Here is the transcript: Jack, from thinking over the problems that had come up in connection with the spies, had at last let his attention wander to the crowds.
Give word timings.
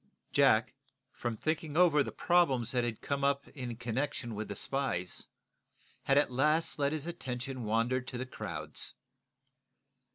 Jack, 0.33 0.73
from 1.13 1.37
thinking 1.37 1.77
over 1.77 2.01
the 2.01 2.11
problems 2.11 2.71
that 2.71 2.83
had 2.83 3.01
come 3.01 3.23
up 3.23 3.47
in 3.49 3.75
connection 3.75 4.33
with 4.33 4.47
the 4.47 4.55
spies, 4.55 5.27
had 6.05 6.17
at 6.17 6.31
last 6.31 6.79
let 6.79 6.91
his 6.91 7.05
attention 7.05 7.65
wander 7.65 8.01
to 8.01 8.17
the 8.17 8.25
crowds. 8.25 8.95